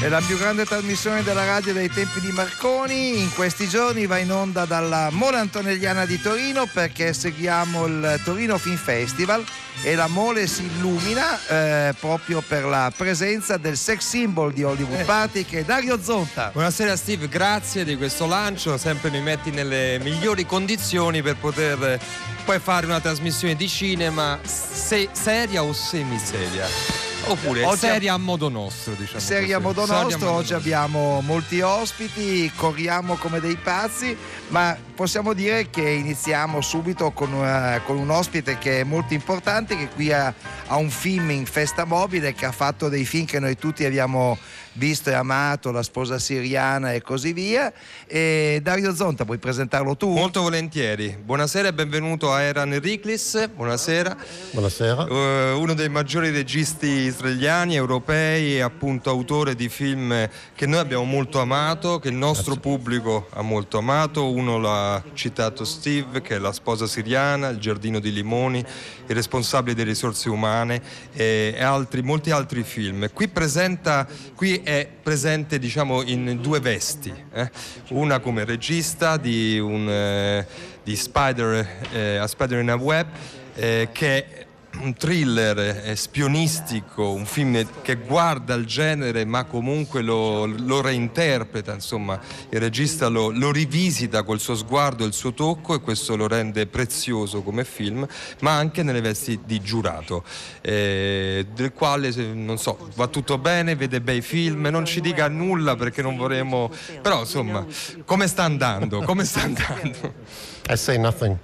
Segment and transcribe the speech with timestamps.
[0.00, 3.20] È la più grande trasmissione della radio dei tempi di Marconi.
[3.20, 8.56] In questi giorni va in onda dalla Mole Antonelliana di Torino perché seguiamo il Torino
[8.56, 9.44] Film Festival
[9.82, 15.04] e la Mole si illumina eh, proprio per la presenza del sex symbol di Hollywood
[15.04, 16.48] Party che è Dario Zonta.
[16.50, 22.00] Buonasera Steve, grazie di questo lancio, sempre mi metti nelle migliori condizioni per poter
[22.46, 27.09] poi fare una trasmissione di cinema se- seria o semiseria.
[27.26, 29.20] Oppure Oggi seria a modo nostro, diciamo.
[29.20, 30.56] Serie a modo nostro, oggi nostro.
[30.56, 34.16] abbiamo molti ospiti, corriamo come dei pazzi,
[34.48, 39.76] ma possiamo dire che iniziamo subito con, una- con un ospite che è molto importante,
[39.76, 40.32] che qui ha,
[40.66, 44.36] ha un film in festa mobile, che ha fatto dei film che noi tutti abbiamo
[44.74, 47.72] visto e amato, La sposa siriana e così via.
[48.06, 50.10] E Dario Zonta, puoi presentarlo tu?
[50.10, 51.16] Molto volentieri.
[51.22, 53.48] Buonasera e benvenuto a Eran Riklis.
[53.48, 54.16] Buonasera.
[54.52, 55.06] Buonasera.
[55.06, 61.04] Eh, uno dei maggiori registi israeliani, europei e appunto autore di film che noi abbiamo
[61.04, 64.30] molto amato, che il nostro pubblico ha molto amato.
[64.30, 68.64] Uno l'ha citato Steve, che è La sposa siriana, Il giardino di limoni,
[69.06, 70.80] Il responsabile delle risorse umane
[71.12, 73.10] e, e altri, molti altri film.
[73.12, 77.50] Qui presenta, qui è presente diciamo in due vesti, eh.
[77.88, 80.46] una come regista di, un, eh,
[80.84, 83.08] di Spider, eh, A Spider in a Web,
[83.56, 84.46] eh, che
[84.78, 92.18] un thriller spionistico, un film che guarda il genere ma comunque lo, lo reinterpreta, insomma
[92.48, 96.26] il regista lo, lo rivisita col suo sguardo e il suo tocco e questo lo
[96.26, 98.06] rende prezioso come film,
[98.40, 100.24] ma anche nelle vesti di giurato,
[100.60, 105.76] eh, del quale non so, va tutto bene, vede bei film, non ci dica nulla
[105.76, 106.70] perché non vorremmo,
[107.02, 107.66] però insomma,
[108.04, 109.02] come sta andando?
[109.02, 110.49] Come sta andando?
[110.70, 111.36] I say nothing.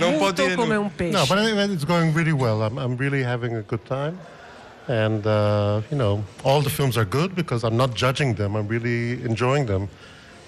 [0.00, 1.12] Non può dire come un pesce.
[1.12, 2.62] No, but anyway, it's going really well.
[2.62, 4.18] I'm, I'm really having a good time.
[4.88, 8.56] And, uh, you know, all the films are good because I'm not judging them.
[8.56, 9.88] I'm really enjoying them.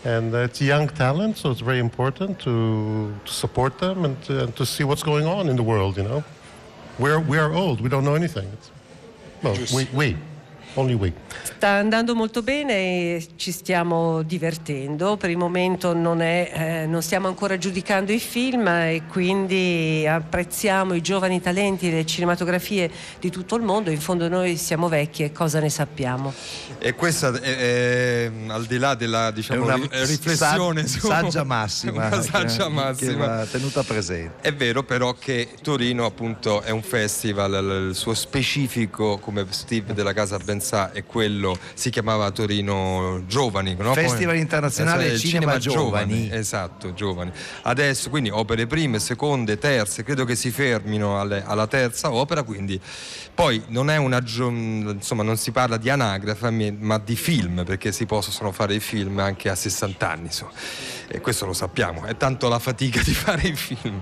[0.05, 4.45] And uh, it's young talent, so it's very important to, to support them and to,
[4.45, 6.25] and to see what's going on in the world, you know.
[6.99, 7.81] We're, we are old.
[7.81, 8.49] We don't know anything.
[8.53, 8.71] It's,
[9.45, 10.17] well, we, we.
[10.79, 11.13] Only we.
[11.43, 15.17] Sta andando molto bene e ci stiamo divertendo.
[15.17, 16.53] Per il momento non, è,
[16.83, 22.07] eh, non stiamo ancora giudicando i film e quindi apprezziamo i giovani talenti e le
[22.07, 22.89] cinematografie
[23.19, 23.91] di tutto il mondo.
[23.91, 26.33] In fondo noi siamo vecchi e cosa ne sappiamo?
[26.79, 31.07] E questa è, è, al di là della diciamo, È una ri- riflessione sa- su-
[31.09, 33.11] saggia massima, una saggia che- massima.
[33.11, 34.49] che va tenuta presente.
[34.49, 40.13] È vero però che Torino appunto è un festival, il suo specifico come Steve della
[40.13, 43.95] casa ben sa è quello, si chiamava Torino Giovani, no?
[43.95, 46.29] Festival internazionale Eh, Cinema Giovani.
[46.31, 47.33] Esatto, giovani.
[47.63, 52.79] Adesso quindi opere prime, seconde, terze, credo che si fermino alle- alla terza opera, quindi
[53.35, 57.91] poi non è una insomma non si parla di anagrafe mi- ma di film, perché
[57.93, 60.51] si possono fare i film anche a 60 anni, insomma.
[61.11, 63.99] E questo lo sappiamo, è tanto la fatica di fare i film.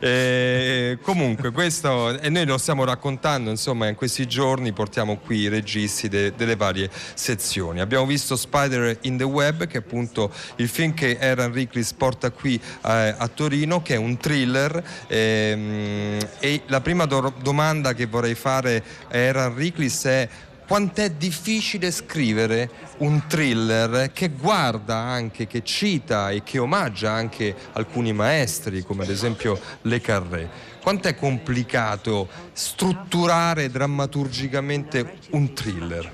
[0.00, 5.48] Eh, comunque, questo e noi lo stiamo raccontando, insomma, in questi giorni portiamo qui i
[5.48, 7.80] registi de- delle varie sezioni.
[7.80, 12.30] Abbiamo visto Spider in the Web, che è appunto il film che Aaron Rickless porta
[12.30, 14.82] qui eh, a Torino, che è un thriller.
[15.06, 20.28] ehm, e la prima do- domanda che vorrei fare a Aaron Rickless è
[20.68, 22.68] quant'è difficile scrivere
[22.98, 29.08] un thriller che guarda anche, che cita e che omaggia anche alcuni maestri, come ad
[29.08, 30.50] esempio Le Carré.
[30.82, 36.12] Quanto è complicato strutturare drammaturgicamente un thriller?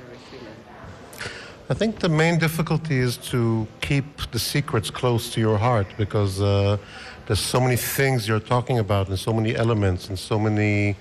[1.68, 6.40] I think the main difficulty is to keep the secrets close to your heart because
[6.40, 6.78] uh,
[7.26, 10.94] there's so many things you're talking about and so many elements and so many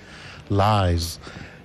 [0.48, 1.20] lies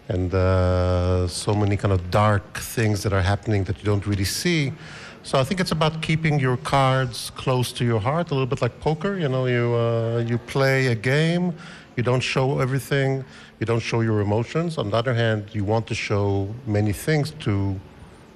[0.10, 4.26] and uh, so many kind of dark things that are happening that you don't really
[4.26, 4.74] see.
[5.22, 8.62] So I think it's about keeping your cards close to your heart, a little bit
[8.62, 9.18] like poker.
[9.18, 11.54] You know, you uh, you play a game,
[11.96, 13.24] you don't show everything,
[13.60, 14.78] you don't show your emotions.
[14.78, 17.80] On the other hand, you want to show many things to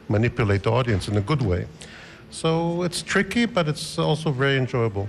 [0.09, 1.65] manipulate the audience in a good way.
[2.29, 5.07] So it's tricky, but it's also very enjoyable.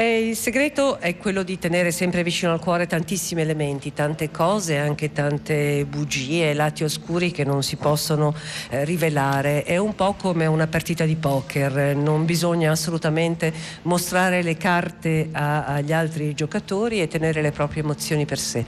[0.00, 4.78] E il segreto è quello di tenere sempre vicino al cuore tantissimi elementi, tante cose,
[4.78, 8.32] anche tante bugie, lati oscuri che non si possono
[8.70, 9.64] eh, rivelare.
[9.64, 13.52] È un po' come una partita di poker, non bisogna assolutamente
[13.82, 18.64] mostrare le carte a- agli altri giocatori e tenere le proprie emozioni per sé.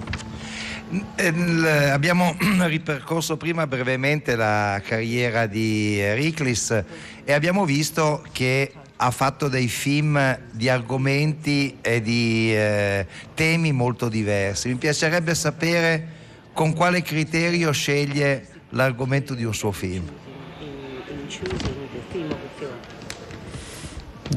[1.92, 2.34] Abbiamo
[2.66, 6.82] ripercorso prima brevemente la carriera di Riclis
[7.22, 8.72] e abbiamo visto che
[9.02, 14.68] ha fatto dei film di argomenti e di eh, temi molto diversi.
[14.68, 16.18] Mi piacerebbe sapere
[16.52, 20.06] con quale criterio sceglie l'argomento di un suo film.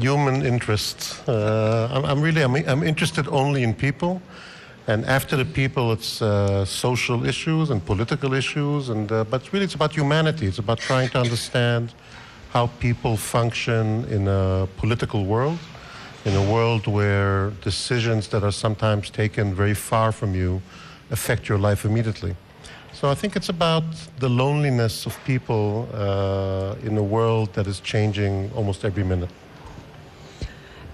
[0.00, 1.22] Human interest.
[1.26, 1.32] Uh,
[1.92, 4.20] I'm, I'm, really I'm, I'm, interested only in people,
[4.86, 9.66] and after the people, it's uh, social issues and political issues, and uh, but really
[9.66, 10.46] it's about humanity.
[10.46, 11.92] It's about trying to understand
[12.54, 15.58] how people function in a political world,
[16.24, 20.62] in a world where decisions that are sometimes taken very far from you
[21.10, 22.36] affect your life immediately.
[22.92, 23.82] So I think it's about
[24.20, 29.30] the loneliness of people uh, in a world that is changing almost every minute.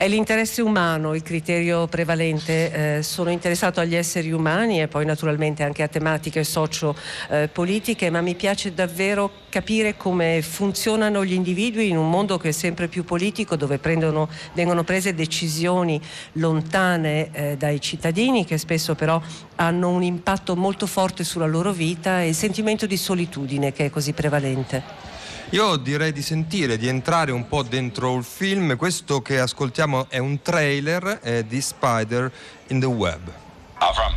[0.00, 2.96] È l'interesse umano il criterio prevalente.
[2.96, 8.34] Eh, sono interessato agli esseri umani e poi naturalmente anche a tematiche socio-politiche, ma mi
[8.34, 13.56] piace davvero capire come funzionano gli individui in un mondo che è sempre più politico,
[13.56, 16.00] dove prendono, vengono prese decisioni
[16.32, 19.20] lontane eh, dai cittadini, che spesso però
[19.56, 23.90] hanno un impatto molto forte sulla loro vita e il sentimento di solitudine che è
[23.90, 25.09] così prevalente.
[25.52, 28.76] Io direi di sentire, di entrare un po' dentro il film.
[28.76, 32.30] Questo che ascoltiamo è un trailer eh, di Spider
[32.68, 33.32] in the Web.
[33.78, 34.14] Avram,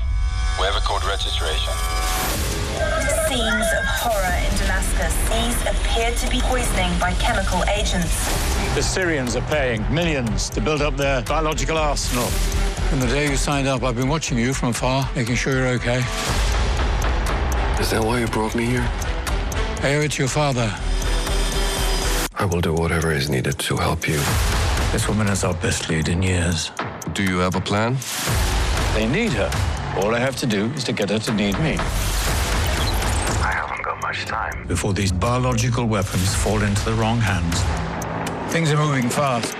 [0.60, 1.74] we have a code registration.
[3.26, 5.12] Scenes of horror in Damascus.
[5.28, 8.14] These appear to be poisoning by chemical agents.
[8.76, 12.28] The Syrians are paying millions to build up their biological arsenal.
[12.92, 15.74] From the day you signed up, I've been watching you from afar, making sure you're
[15.80, 16.04] okay.
[17.80, 18.88] Is that why you brought me here?
[19.82, 20.72] I owe it to your father.
[22.44, 24.18] I will do whatever is needed to help you.
[24.92, 26.72] This woman is our best lead in years.
[27.14, 27.96] Do you have a plan?
[28.94, 29.50] They need her.
[29.96, 31.78] All I have to do is to get her to need me.
[33.40, 34.68] I haven't got much time.
[34.68, 37.62] Before these biological weapons fall into the wrong hands.
[38.52, 39.56] Things are moving fast.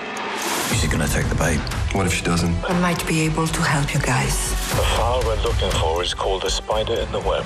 [0.74, 1.60] Is she gonna take the bait?
[1.96, 2.54] What if she doesn't?
[2.70, 4.50] I might be able to help you guys.
[4.76, 7.46] The file we're looking for is called the spider in the web.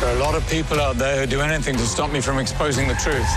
[0.00, 2.40] There are a lot of people out there who do anything to stop me from
[2.40, 3.30] exposing the truth.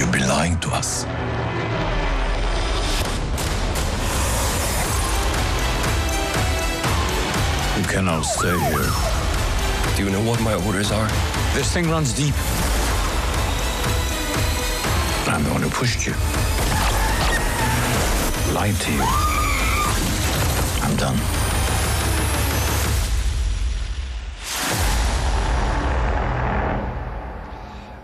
[0.00, 1.04] You've been lying to us.
[7.76, 8.88] You cannot stay here.
[9.96, 11.06] Do you know what my orders are?
[11.52, 12.34] This thing runs deep.
[15.28, 16.14] I'm the one who pushed you.
[18.54, 19.04] Lied to you.
[20.82, 21.39] I'm done.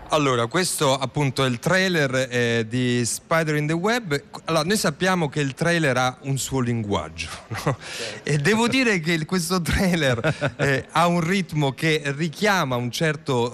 [0.09, 4.23] Allora, questo appunto è il trailer eh, di Spider in the Web.
[4.45, 7.27] Allora, noi sappiamo che il trailer ha un suo linguaggio
[7.65, 7.77] no?
[8.23, 13.51] e devo dire che questo trailer eh, ha un ritmo che richiama un certo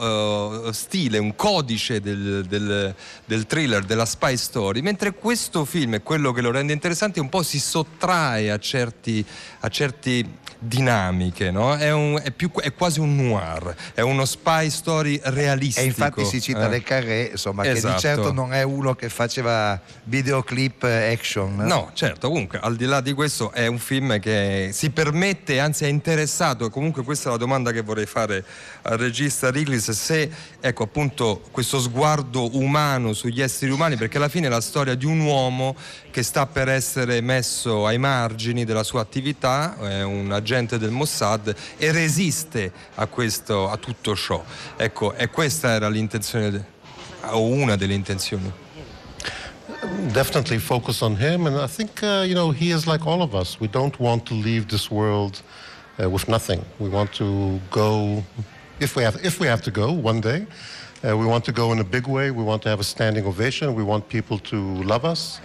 [0.67, 2.93] uh, stile, un codice del, del,
[3.25, 7.29] del, thriller, della spy story, mentre questo film, è quello che lo rende interessante, un
[7.29, 9.25] po' si sottrae a certi,
[9.61, 11.75] a certi dinamiche, no?
[11.75, 15.81] è, un, è, più, è, quasi un noir, è uno spy story realistico.
[15.81, 16.69] E infatti si cita eh.
[16.69, 17.75] Le Carré, insomma, esatto.
[17.75, 17.99] che di esatto.
[17.99, 21.55] certo non è uno che faceva videoclip action.
[21.55, 25.85] No, certo, comunque al di là di questo è un film che si permette, anzi
[25.85, 28.43] è interessato, comunque questa è la domanda che vorrei fare
[28.83, 34.47] al regista Riglis, se ecco appunto questo sguardo umano sugli esseri umani, perché alla fine
[34.47, 35.75] è la storia di un uomo
[36.13, 41.55] che sta per essere messo ai margini della sua attività, è un agente del Mossad
[41.75, 44.43] e resiste a, questo, a tutto ciò.
[44.77, 46.63] Ecco, e questa era l'intenzione,
[47.31, 48.51] o una delle intenzioni.
[50.11, 53.33] Definitely focus on him, and I think uh, you know he is like all of
[53.33, 53.59] us.
[53.59, 55.41] We don't want to leave this world
[55.97, 56.63] uh, with nothing.
[56.77, 58.23] We want to go,
[58.79, 60.45] if we have, if we have to go one day.
[61.03, 62.31] Uh, we want to go in a big way.
[62.31, 63.73] We want to have a standing ovation.
[63.73, 65.41] We want people to love us.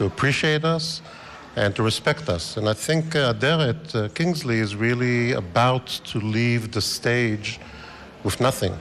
[0.00, 1.02] To appreciate us
[1.56, 2.56] and to respect us.
[2.56, 7.60] And I think uh, Derek uh, Kingsley is really about to leave the stage
[8.24, 8.74] with nothing.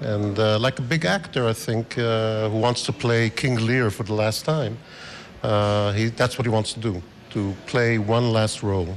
[0.00, 3.90] And uh, like a big actor, I think, uh, who wants to play King Lear
[3.90, 4.78] for the last time,
[5.42, 8.96] uh, he, that's what he wants to do, to play one last role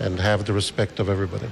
[0.00, 1.48] and have the respect of everybody.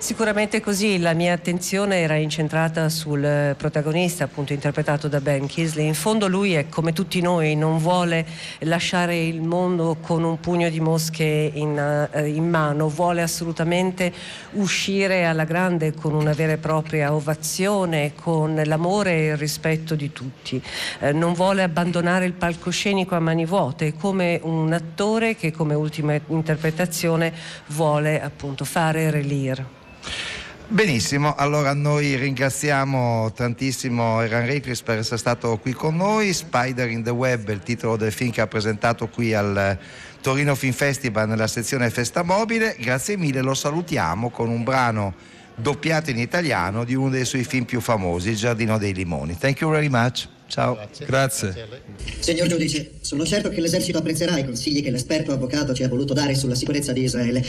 [0.00, 5.88] Sicuramente così, la mia attenzione era incentrata sul protagonista, appunto interpretato da Ben Kisley.
[5.88, 8.24] In fondo lui è come tutti noi, non vuole
[8.60, 14.12] lasciare il mondo con un pugno di mosche in, uh, in mano, vuole assolutamente
[14.52, 20.12] uscire alla grande con una vera e propria ovazione, con l'amore e il rispetto di
[20.12, 20.62] tutti.
[21.00, 26.18] Uh, non vuole abbandonare il palcoscenico a mani vuote, come un attore che come ultima
[26.28, 27.32] interpretazione
[27.66, 29.78] vuole appunto fare relire.
[30.70, 36.34] Benissimo, allora noi ringraziamo tantissimo Eran Reclis per essere stato qui con noi.
[36.34, 39.78] Spider in the Web il titolo del film che ha presentato qui al
[40.20, 42.76] Torino Film Festival nella sezione Festa Mobile.
[42.78, 45.14] Grazie mille, lo salutiamo con un brano
[45.54, 49.38] doppiato in italiano di uno dei suoi film più famosi, Il Giardino dei Limoni.
[49.38, 50.28] Thank you very much.
[50.48, 50.74] Ciao.
[50.74, 51.06] Grazie.
[51.06, 51.68] Grazie.
[52.20, 56.14] Signor giudice, sono certo che l'esercito apprezzerà i consigli che l'esperto avvocato ci ha voluto
[56.14, 57.44] dare sulla sicurezza di Israele.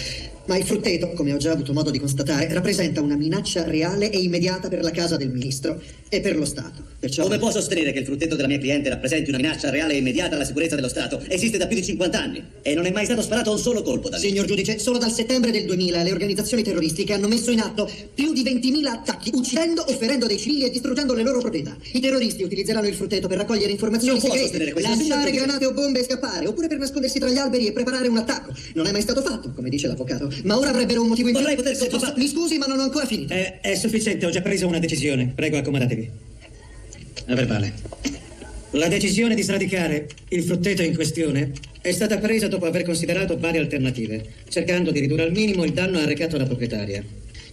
[0.46, 4.18] Ma il frutteto, come ho già avuto modo di constatare, rappresenta una minaccia reale e
[4.20, 6.84] immediata per la casa del ministro e per lo Stato.
[7.00, 7.24] Perciò...
[7.24, 10.36] Come può sostenere che il frutteto della mia cliente rappresenti una minaccia reale e immediata
[10.36, 11.24] alla sicurezza dello Stato?
[11.30, 14.10] Esiste da più di 50 anni e non è mai stato sparato un solo colpo
[14.10, 14.28] da lì.
[14.28, 18.34] Signor giudice, solo dal settembre del 2000 le organizzazioni terroristiche hanno messo in atto più
[18.34, 21.78] di 20.000 attacchi, uccidendo o ferendo dei civili e distruggendo le loro proprietà.
[21.94, 26.04] I terroristi utilizzeranno il frutteto per raccogliere informazioni Non segrete, lanciare granate o bombe e
[26.04, 28.54] scappare, oppure per nascondersi tra gli alberi e preparare un attacco.
[28.74, 31.44] Non è mai stato fatto, come dice l'avvocato, ma ora avrebbero un motivo in più.
[31.44, 33.34] Vorrei poter Posso- sottofa- Mi scusi, ma non ho ancora finito.
[33.34, 35.32] È, è sufficiente, ho già preso una decisione.
[35.34, 36.10] Prego, accomodatevi.
[37.28, 37.74] A verbale.
[38.72, 43.60] La decisione di sradicare il frutteto in questione è stata presa dopo aver considerato varie
[43.60, 47.04] alternative, cercando di ridurre al minimo il danno arrecato alla proprietaria.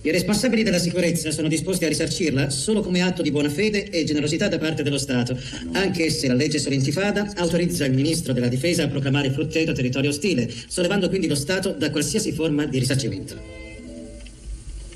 [0.03, 4.05] I responsabili della sicurezza sono disposti a risarcirla solo come atto di buona fede e
[4.05, 5.37] generosità da parte dello Stato,
[5.73, 10.49] anche se la legge sull'intifada autorizza il ministro della difesa a proclamare frutteto territorio ostile,
[10.69, 13.37] sollevando quindi lo Stato da qualsiasi forma di risarcimento.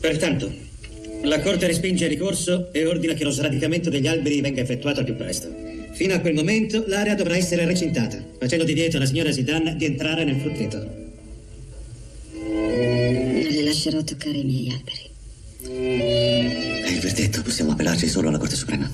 [0.01, 0.69] Pertanto,
[1.23, 5.05] la Corte respinge il ricorso e ordina che lo sradicamento degli alberi venga effettuato al
[5.05, 5.53] più presto.
[5.93, 10.25] Fino a quel momento l'area dovrà essere recintata, facendo divieto alla signora Zidane di entrare
[10.25, 10.99] nel frutteto.
[13.71, 15.11] Lascerò toccare i miei alberi.
[15.63, 18.91] È il verdetto, possiamo appellarci solo alla Corte Suprema.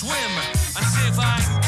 [0.00, 1.59] Swim and see if I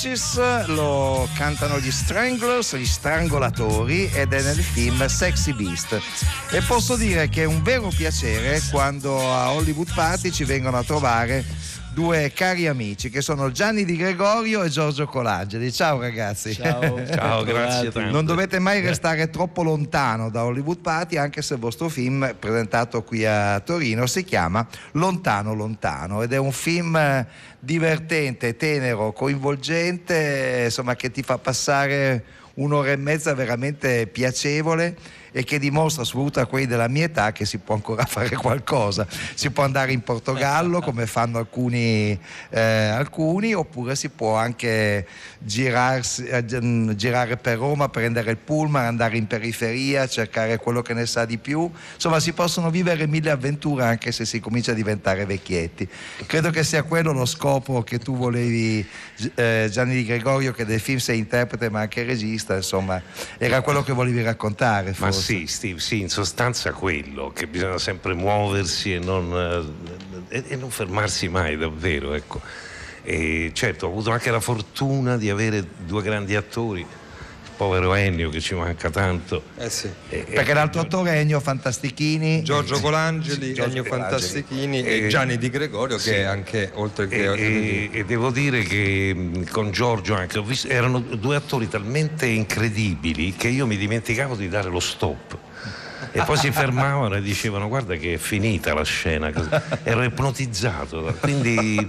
[0.00, 6.00] Peaches, lo cantano gli Stranglers, gli strangolatori ed è nel film Sexy Beast.
[6.52, 10.84] E posso dire che è un vero piacere quando a Hollywood Party ci vengono a
[10.84, 11.44] trovare
[12.00, 15.70] due cari amici che sono Gianni Di Gregorio e Giorgio Colangeli.
[15.70, 16.54] Ciao ragazzi.
[16.54, 17.04] Ciao.
[17.06, 18.10] Ciao, grazie tante.
[18.10, 23.02] Non dovete mai restare troppo lontano da Hollywood Party anche se il vostro film presentato
[23.02, 27.26] qui a Torino si chiama Lontano Lontano ed è un film eh,
[27.58, 34.96] divertente, tenero, coinvolgente, insomma che ti fa passare un'ora e mezza veramente piacevole
[35.32, 39.06] e che dimostra soprattutto a quelli della mia età che si può ancora fare qualcosa.
[39.34, 42.18] Si può andare in Portogallo come fanno alcuni,
[42.50, 45.06] eh, alcuni oppure si può anche
[45.38, 50.94] girarsi, eh, gi- girare per Roma, prendere il pullman, andare in periferia, cercare quello che
[50.94, 51.70] ne sa di più.
[51.94, 55.88] Insomma, si possono vivere mille avventure anche se si comincia a diventare vecchietti.
[56.26, 58.86] Credo che sia quello lo scopo che tu volevi,
[59.34, 63.00] eh, Gianni Di Gregorio, che del film sei interprete ma anche regista, insomma,
[63.38, 64.92] era quello che volevi raccontare.
[64.92, 65.19] Forse.
[65.20, 69.76] Sì, Steve, sì, in sostanza quello, che bisogna sempre muoversi e non,
[70.28, 72.40] eh, e- e non fermarsi mai davvero, ecco.
[73.02, 76.84] E certo, ho avuto anche la fortuna di avere due grandi attori,
[77.60, 79.42] povero Ennio che ci manca tanto.
[79.58, 79.90] Eh sì.
[80.08, 82.42] Perché l'altro attore è Ennio Fantastichini.
[82.42, 83.84] Giorgio Colangeli, Giorgio Ennio.
[83.84, 86.08] Fantastichini Eh, e Gianni Di Gregorio sì.
[86.08, 90.42] che è anche oltre che E, e- e devo dire che con Giorgio anche ho
[90.42, 95.36] visto, erano due attori talmente incredibili che io mi dimenticavo di dare lo stop.
[96.12, 99.30] E poi si fermavano e dicevano guarda che è finita la scena,
[99.82, 101.88] ero ipnotizzato, quindi...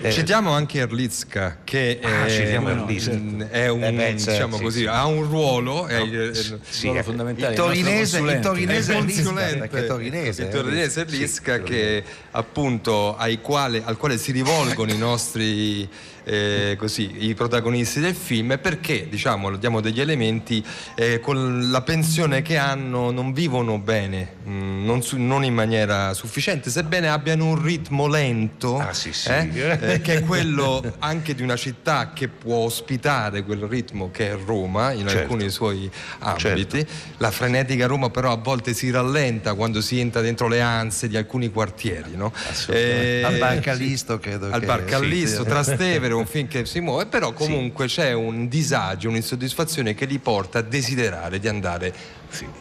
[0.00, 2.30] eh, Citiamo anche Erlitzka che Ah, è,
[2.70, 3.12] Erlitzka.
[3.50, 4.86] è un, Eh beh, certo, diciamo sì, così, sì.
[4.86, 9.86] ha un ruolo, No, è- sì, è- ruolo fondamentale, Il torinese, il torinese è il
[9.86, 10.42] torinese.
[10.42, 15.88] il torinese Erlitzka che appunto ai quale, al quale si rivolgono i nostri
[16.24, 20.64] eh, così, i protagonisti del film perché diciamo diamo degli elementi
[20.94, 26.14] eh, con la pensione che hanno non vivono bene mh, non, su- non in maniera
[26.14, 29.28] sufficiente sebbene abbiano un ritmo lento Ah, sì, sì.
[29.30, 34.30] eh, eh, che è quello anche di una città che può ospitare quel ritmo che
[34.30, 35.18] è Roma in Certo.
[35.22, 36.84] alcuni suoi ambiti.
[37.18, 41.16] La frenetica Roma però a volte si rallenta quando si entra dentro le anse di
[41.16, 42.14] alcuni quartieri.
[42.14, 42.32] No?
[42.68, 45.48] Eh, Al Bar Callisto credo Al che- Bar Callisto, sì.
[45.48, 50.58] Trastevere, un film che si muove, però comunque c'è un disagio, un'insoddisfazione che li porta
[50.58, 51.94] a desiderare di andare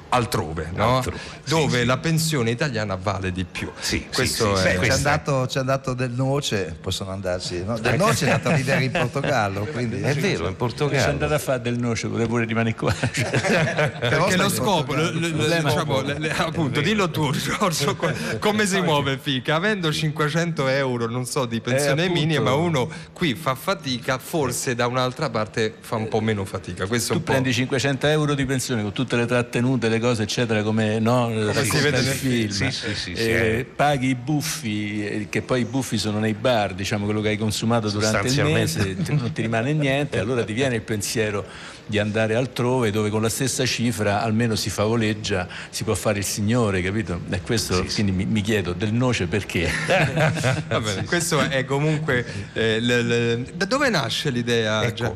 [0.10, 0.98] altrove, no?
[0.98, 3.72] Altrove, sì, dove la pensione italiana vale di più.
[4.14, 4.80] Questo Beh, è...
[4.80, 7.64] c'è, andato, c'è andato Del Noce, possono andarci.
[7.64, 7.78] No?
[7.80, 9.66] Del Noce è andato a vivere in Portogallo.
[9.66, 11.10] Quindi, È vero, in Se Portogallo.
[11.12, 12.94] andate a fare del noce, potete pure rimanere qua.
[13.40, 16.06] Perché lo scopo, lo- lo- lo- Problema diciamo, poi.
[16.06, 19.20] le- le- appunto, dillo tu, Giorgio, co- come si muove?
[19.22, 24.76] Che avendo 500 euro, non so, di pensione Eh, minima, uno qui fa fatica, forse
[24.76, 26.86] da un'altra parte fa un po' meno fatica.
[26.88, 27.32] Questo è Tu un po'.
[27.32, 29.26] prendi 500 euro di pensione con tutte le
[29.62, 32.50] trattenute, le cose, eccetera, come no, racconta si vede il nel film.
[32.52, 36.34] Sì, sì, sì, sì, Eh, paghi i buffi, eh, che poi i buffi sono nei
[36.34, 40.54] bar, diciamo quello che hai consumato durante il mese, non ti rimane niente, allora ti
[40.54, 41.46] viene il pensiero
[41.86, 46.26] di andare altrove dove con la stessa cifra almeno si favoleggia, si può fare il
[46.26, 47.20] signore, capito?
[47.30, 49.70] E questo quindi Mi, mi chiedo del noce perché?
[50.68, 52.26] Va bene, questo è comunque.
[52.54, 54.84] eh, le- le- da dove nasce l'idea?
[54.84, 55.16] Ecco?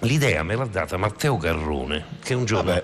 [0.00, 2.82] L'idea me l'ha data Matteo Garrone, che un giorno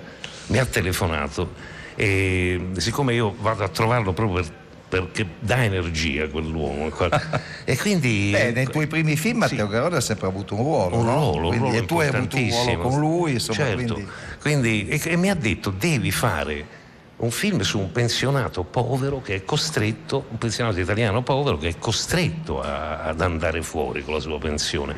[0.48, 1.52] mi ha telefonato
[1.94, 4.52] e siccome io vado a trovarlo proprio per-
[4.88, 6.90] perché dà energia quell'uomo
[7.64, 11.04] e quindi Beh, nei tuoi primi film Matteo Garone ha sempre avuto un ruolo, un
[11.04, 11.14] no?
[11.14, 13.92] ruolo, un Quindi- ruolo e tu hai avuto un ruolo con lui, insomma, certo.
[13.94, 14.08] quindi...
[14.40, 16.66] Quindi- e, e mi ha detto devi fare
[17.16, 21.74] un film su un pensionato povero che è costretto, un pensionato italiano povero che è
[21.78, 24.94] costretto a- ad andare fuori con la sua pensione.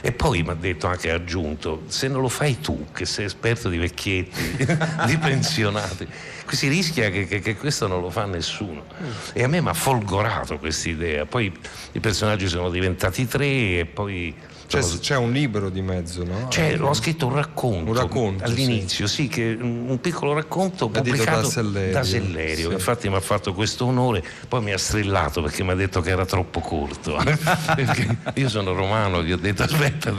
[0.00, 3.24] E poi mi ha detto anche, ha aggiunto, se non lo fai tu, che sei
[3.24, 4.56] esperto di vecchietti,
[5.06, 6.06] di pensionati,
[6.50, 8.84] si rischia che, che- che questo non lo fa nessuno.
[9.32, 11.26] E a me mi ha folgorato questa idea.
[11.26, 11.52] Poi
[11.92, 14.34] i personaggi sono diventati tre e poi...
[14.68, 16.48] C'è, sono- c'è un libro di mezzo, no?
[16.50, 19.26] cioè, ho scritto un racconto, Un racconto, all'inizio, sì.
[19.26, 22.74] che un piccolo racconto pubblicato da Sellerio, da Sellerio, sì.
[22.74, 26.10] infatti mi ha fatto questo onore, poi mi ha strillato perché mi ha detto che
[26.10, 27.16] era troppo corto.
[28.34, 30.12] Io sono romano, gli ho detto aspetta,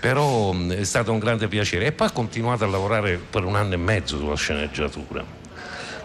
[0.00, 1.86] però è stato un grande piacere.
[1.86, 5.39] E poi ho continuato a lavorare per un anno e mezzo sulla sceneggiatura.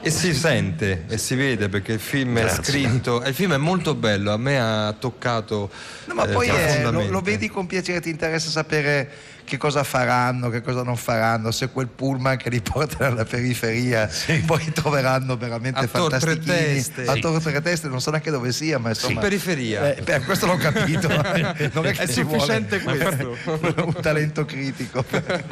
[0.05, 2.63] E si sente e si vede perché il film è Grazie.
[2.63, 5.71] scritto, il film è molto bello, a me ha toccato
[6.05, 9.09] No, ma eh, poi eh, lo, lo vedi con piacere, ti interessa sapere
[9.45, 14.09] che cosa faranno, che cosa non faranno, se quel pullman che li porta nella periferia
[14.45, 16.43] poi troveranno veramente A fantastichini.
[16.45, 17.05] Teste.
[17.05, 17.19] A Sì.
[17.21, 19.13] Tor Tre Teste, non so neanche dove sia, ma insomma...
[19.13, 19.93] In periferia.
[19.95, 21.07] Eh, beh, questo l'ho capito,
[21.73, 23.37] non è che È ci sufficiente vuole questo.
[23.85, 25.05] un talento critico.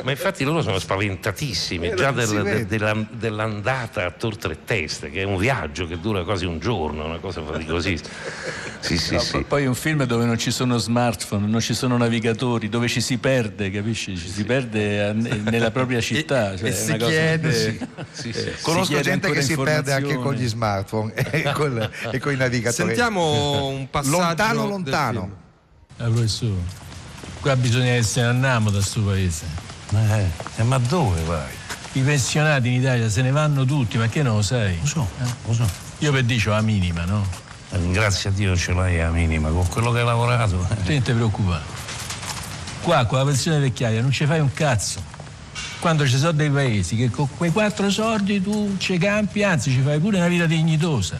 [0.03, 4.57] Ma infatti loro sono spaventatissimi, Eh, già si del- de- della- dell'andata a Tor Tre
[4.65, 8.09] Teste, che è un viaggio che dura quasi un giorno, una cosa faticosissima.
[8.83, 9.45] Sì, sì, No, sì.
[9.47, 12.99] Poi è un film dove non ci sono smartphone, non ci sono navigatori, dove ci
[12.99, 14.17] si perde, capisci?
[14.17, 16.57] Ci si perde nella propria città.
[16.57, 17.87] cioè e è si una cosa- chiede- Sì.
[18.11, 18.39] Sì, sì.
[18.55, 22.31] Si Conosco chiede gente che si perde anche con gli smartphone e, col- e con
[22.33, 22.87] i navigatori.
[22.87, 25.21] Sentiamo un passaggio Lontano, lontano.
[25.97, 26.07] film.
[26.07, 26.61] Eh, professore,
[27.41, 29.45] qua bisogna che se ne andiamo da questo paese.
[30.57, 31.51] Eh, ma dove vai?
[31.95, 34.77] I pensionati in Italia se ne vanno tutti, ma che non lo sai?
[34.79, 35.07] Lo so,
[35.45, 35.69] lo so.
[35.99, 37.23] Io per dicio la minima, no?
[37.91, 40.67] Grazie a Dio ce l'hai a minima, con quello che hai lavorato.
[40.83, 41.61] Te non ti preoccupare.
[42.83, 45.01] Qua con la pensione vecchiaia non ci fai un cazzo.
[45.79, 49.79] Quando ci sono dei paesi che con quei quattro soldi tu ci campi, anzi ci
[49.79, 51.17] fai pure una vita dignitosa.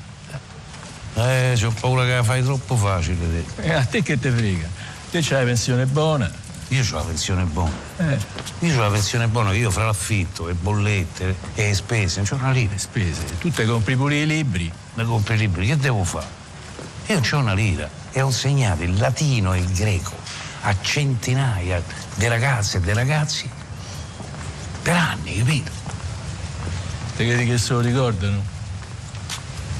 [1.15, 3.62] Eh, c'ho paura che la fai troppo facile te.
[3.62, 4.67] E a te che te frega?
[5.10, 6.30] Te c'hai la pensione buona.
[6.67, 7.71] Io ho la pensione buona.
[7.95, 8.17] Eh.
[8.60, 12.36] Io ho la pensione buona che io fra l'affitto, le bollette e spese, non c'ho
[12.36, 12.78] una lira.
[12.78, 13.38] Spese.
[13.39, 14.69] Tu te compri pure i libri.
[14.95, 16.28] Mi compri i libri, che devo fare?
[17.06, 21.84] Io non c'ho una lira e ho insegnato il latino e il greco a centinaia
[22.15, 23.49] di ragazze e di ragazzi
[24.82, 25.71] per anni, capito?
[27.15, 28.41] Te credi che se lo ricordano?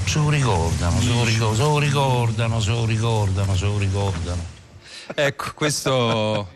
[0.04, 4.44] Se lo ricordano, se lo ricordano, se lo ricordano, se lo ricordano, se lo ricordano.
[5.14, 6.48] Ecco, questo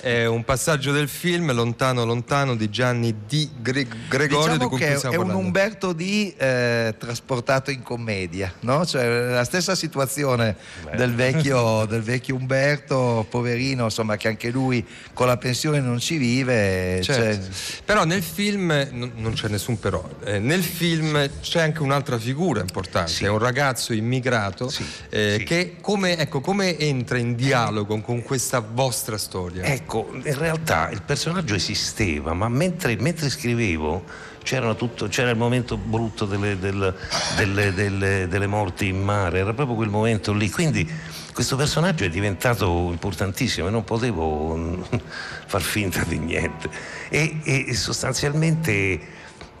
[0.00, 4.78] è un passaggio del film Lontano Lontano di Gianni Di Gre- Gregorio diciamo di cui
[4.78, 5.36] che è un parlando.
[5.38, 8.84] Umberto D eh, trasportato in commedia, no?
[8.86, 10.56] Cioè la stessa situazione
[10.96, 16.16] del vecchio, del vecchio Umberto, poverino, insomma, che anche lui con la pensione non ci
[16.16, 17.00] vive.
[17.02, 17.42] Certo.
[17.42, 22.18] cioè- Però nel film, non non c'è nessun però, eh, nel film c'è anche un'altra
[22.18, 24.72] figura importante, è un ragazzo immigrato
[25.10, 29.62] eh, che come, ecco, come entra in dialogo con questa vostra storia?
[29.76, 34.04] Ecco, in realtà il personaggio esisteva, ma mentre, mentre scrivevo
[34.42, 36.96] c'era, tutto- c'era il momento brutto delle, del-
[37.36, 40.48] delle- delle- delle morti in mare, era proprio quel momento lì.
[40.50, 40.90] Quindi
[41.34, 44.82] questo personaggio è diventato importantissimo e non potevo
[45.44, 46.70] far finta di niente.
[47.10, 48.98] E, e sostanzialmente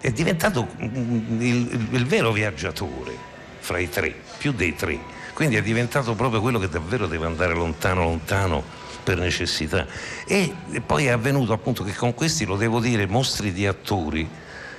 [0.00, 3.12] è diventato il, il- il vero viaggiatore
[3.58, 4.98] fra i tre, più dei tre.
[5.34, 8.64] Quindi è diventato proprio quello che davvero deve andare lontano, lontano
[9.06, 9.86] per necessità.
[10.26, 10.52] E
[10.84, 14.28] poi è avvenuto appunto che con questi, lo devo dire, mostri di attori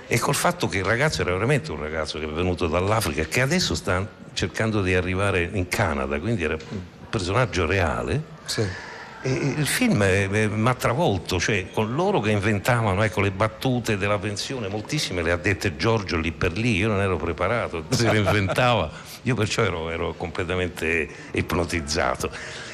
[0.05, 3.39] e col fatto che il ragazzo era veramente un ragazzo che è venuto dall'Africa che
[3.39, 8.21] adesso sta cercando di arrivare in Canada, quindi era un personaggio reale.
[8.57, 14.19] E il film mi ha travolto, cioè con loro che inventavano ecco, le battute della
[14.19, 18.19] pensione, moltissime le ha dette Giorgio lì per lì, io non ero preparato, se le
[18.19, 18.91] inventava,
[19.23, 22.29] io perciò ero, ero completamente ipnotizzato.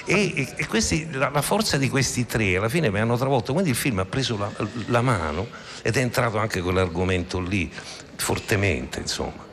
[0.06, 3.72] E, e- questi- la, la forza di questi tre alla fine mi hanno travolto, quindi
[3.72, 4.52] il film ha preso la,
[4.88, 5.48] la mano
[5.82, 7.72] ed è entrato anche quell'argomento lì
[8.16, 9.52] fortemente, insomma.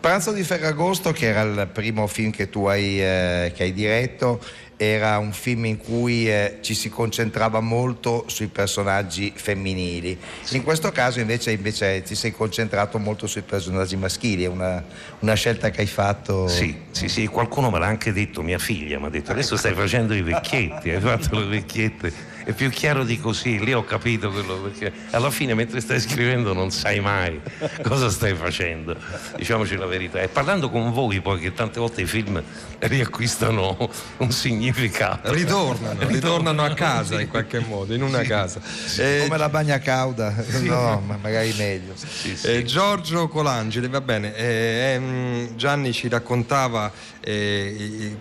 [0.00, 4.40] Pranzo di Ferragosto, che era il primo film che tu hai, eh, che hai diretto,
[4.82, 10.16] era un film in cui eh, ci si concentrava molto sui personaggi femminili.
[10.52, 14.82] In questo caso invece, invece ti sei concentrato molto sui personaggi maschili, è una,
[15.18, 16.48] una scelta che hai fatto.
[16.48, 19.74] Sì, sì, sì, qualcuno me l'ha anche detto, mia figlia mi ha detto adesso stai
[19.74, 22.29] facendo i vecchietti, hai fatto le vecchiette.
[22.50, 26.52] È più chiaro di così, lì ho capito quello, perché alla fine mentre stai scrivendo
[26.52, 27.40] non sai mai
[27.80, 28.96] cosa stai facendo,
[29.36, 30.20] diciamoci la verità.
[30.20, 32.42] E parlando con voi poi che tante volte i film
[32.80, 35.32] riacquistano un significato.
[35.32, 38.60] Ritornano, ritornano a casa in qualche modo, in una casa.
[38.98, 41.94] Eh, Come la bagna cauda, no, ma magari meglio.
[42.42, 48.16] Eh, Giorgio Colangeli, va bene, eh, ehm, Gianni ci raccontava eh,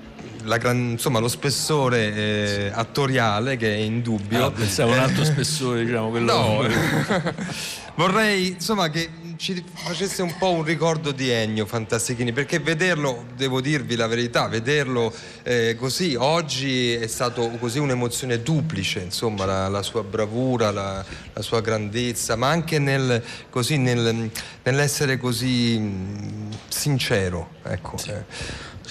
[0.58, 4.45] gran- insomma, lo spessore eh, attoriale che è indubbio.
[4.45, 6.34] Ah, pensavo un Eh, altro spessore, diciamo, quello.
[6.34, 6.67] No,
[7.95, 13.62] vorrei insomma che ci facesse un po' un ricordo di Ennio Fantastichini, perché vederlo, devo
[13.62, 19.82] dirvi la verità, vederlo eh, così oggi è stato così un'emozione duplice, insomma, la, la
[19.82, 21.03] sua bravura, la,
[21.34, 24.29] la sua grandezza, ma anche nel, così, nel-
[24.63, 27.51] nell'essere così mm, sincero.
[27.63, 27.97] Ecco.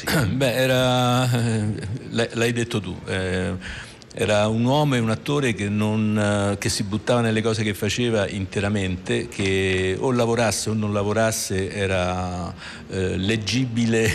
[0.06, 0.26] Eh.
[0.26, 1.30] Beh, era.
[1.32, 2.96] eh, l'hai detto tu.
[3.06, 3.86] eh,
[4.20, 7.72] era un uomo e un attore che, non, eh, che si buttava nelle cose che
[7.72, 12.52] faceva interamente, che o lavorasse o non lavorasse era
[12.88, 14.10] leggibile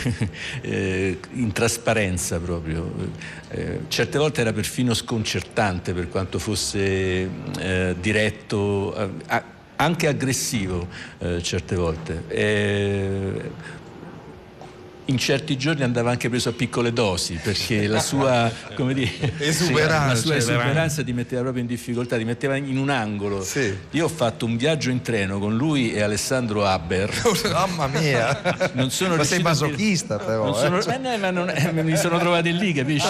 [0.63, 2.91] in trasparenza proprio.
[3.87, 7.29] Certe volte era perfino sconcertante per quanto fosse
[8.01, 8.93] diretto,
[9.27, 9.43] a-
[9.77, 10.85] anche aggressivo
[11.41, 12.23] certe volte.
[15.05, 19.11] Eh, in certi giorni andava anche preso a piccole dosi perché la sua, come dire,
[19.37, 20.07] Esuberanza.
[20.07, 23.45] la sua esuberanza ti metteva proprio in difficoltà, ti metteva in un angolo.
[23.91, 27.11] Io ho fatto un viaggio in treno con lui e Alessandro Haber.
[27.51, 28.71] Mamma mia!
[28.73, 30.45] Non sono Ma sei riuscito a dire- masochista però.
[30.45, 31.13] non sono- eh.
[31.13, 33.07] Eh, ma non è- mi sono trovati lì, capisci?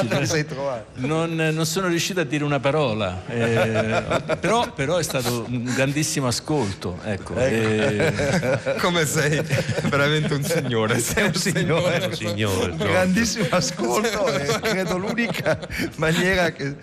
[0.95, 4.03] Non, non sono riuscito a dire una parola, eh,
[4.39, 6.99] però, però è stato un grandissimo ascolto.
[7.03, 9.41] Ecco, eh, Come sei
[9.89, 11.81] veramente un signore, sei un signore.
[11.83, 14.23] Un signore, Un grandissimo ascolto
[14.61, 15.57] credo l'unica
[15.97, 16.75] maniera che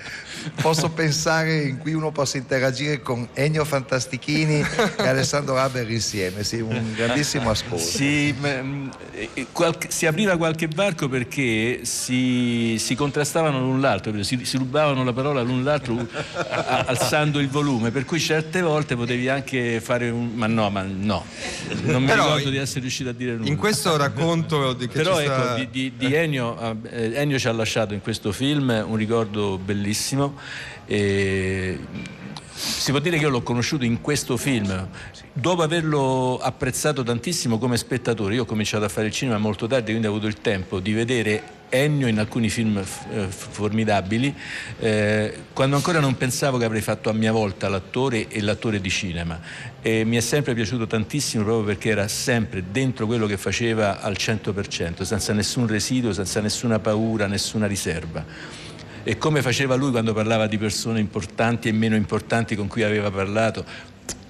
[0.60, 4.60] posso pensare in cui uno possa interagire con Ennio Fantastichini
[4.96, 6.42] e Alessandro Haber insieme.
[6.44, 7.78] Sì, un grandissimo ascolto.
[7.84, 8.88] Si, mm,
[9.52, 15.12] qualche- si apriva qualche varco perché si, si contrastavano l'un l'altro, si, si rubavano la
[15.12, 15.96] parola l'un l'altro
[16.34, 20.30] a- a- alzando il volume, per cui certe volte potevi anche fare un...
[20.34, 21.24] ma no, ma no,
[21.82, 23.48] non mi Però ricordo in- di essere riuscito a dire nulla.
[23.48, 27.38] In questo racconto di che Però ci ecco, sta- di, di- di Ennio, eh, Ennio
[27.38, 30.29] ci ha lasciato in questo film un ricordo bellissimo.
[30.86, 31.78] E
[32.60, 34.88] si può dire che io l'ho conosciuto in questo film.
[35.32, 39.90] Dopo averlo apprezzato tantissimo come spettatore, io ho cominciato a fare il cinema molto tardi,
[39.90, 44.34] quindi ho avuto il tempo di vedere Ennio in alcuni film eh, formidabili,
[44.80, 48.90] eh, quando ancora non pensavo che avrei fatto a mia volta l'attore e l'attore di
[48.90, 49.40] cinema.
[49.80, 54.16] E mi è sempre piaciuto tantissimo proprio perché era sempre dentro quello che faceva al
[54.18, 58.58] 100%, senza nessun residuo, senza nessuna paura, nessuna riserva.
[59.02, 63.10] E come faceva lui quando parlava di persone importanti e meno importanti con cui aveva
[63.10, 63.64] parlato.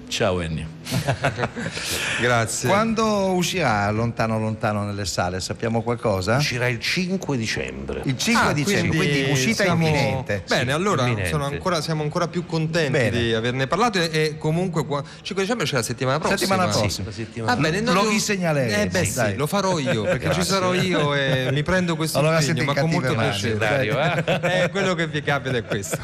[0.07, 0.80] Ciao Ennio.
[2.19, 2.67] Grazie.
[2.69, 5.39] Quando uscirà Lontano Lontano nelle sale?
[5.39, 6.37] Sappiamo qualcosa?
[6.37, 8.01] Uscirà il 5 dicembre.
[8.05, 10.43] Il 5 Ah, dicembre, quindi, uscita siamo- imminente.
[10.47, 11.29] Bene, allora imminente.
[11.29, 13.09] sono ancora- siamo ancora più contenti Bene.
[13.11, 16.37] di averne parlato e, e comunque qua- 5 dicembre c'è la settimana prossima.
[16.39, 16.79] Settimana Sì.
[16.79, 17.07] prossima.
[17.07, 19.35] La settimana- Va bene, no, Lo io- risegnaleremo, Eh beh sì, dai.
[19.35, 22.89] lo farò io perché ci sarò io e mi prendo questo Allora impegno, ma con
[22.89, 23.57] molto mani, piacere.
[23.57, 23.99] Dario,
[24.41, 25.97] Eh, quello che vi capita è questo.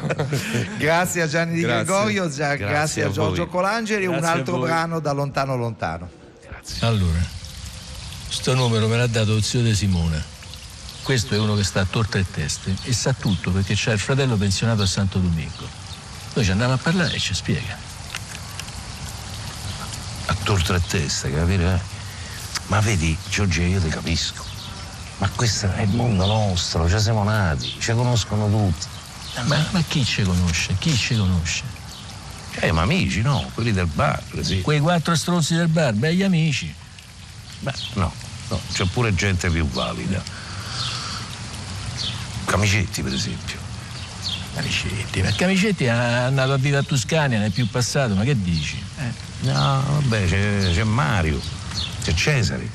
[0.78, 1.84] Grazie a Gianni Di Grazie.
[1.84, 3.48] Gregorio, grazie, Grazie a Giorgio voi.
[3.48, 4.76] Colangeli, un altro voi.
[4.76, 6.10] brano da Lontano Lontano.
[6.80, 7.18] Allora,
[8.28, 10.22] sto numero me l'ha dato lo zio di Simone.
[11.02, 13.98] Questo è uno che sta a torta e teste e sa tutto perché c'ha il
[13.98, 15.66] fratello pensionato a Santo Domingo.
[16.34, 17.76] Noi ci andiamo a parlare e ci spiega.
[20.26, 21.74] a torto e testa, capire?
[21.74, 21.96] eh?
[22.66, 24.44] Ma vedi, Giorgio, io ti capisco.
[25.18, 28.86] Ma questo è il mondo nostro, ci siamo nati, ci conoscono tutti.
[29.46, 30.76] Ma, ma chi ci conosce?
[30.78, 31.64] Chi ci conosce?
[32.60, 34.60] Eh, ma amici, no, quelli del bar, sì.
[34.62, 36.72] Quei quattro stronzi del bar, begli amici.
[37.60, 38.12] Beh, no,
[38.48, 40.22] no, c'è pure gente più valida.
[42.46, 43.58] Camicetti, per esempio.
[44.54, 48.40] Camicetti, ma Camicetti è andato a vivere a Tuscania, non è più passato, ma che
[48.40, 48.82] dici?
[48.98, 49.26] Eh?
[49.52, 51.40] No, vabbè, c'è, c'è Mario,
[52.02, 52.68] c'è Cesare.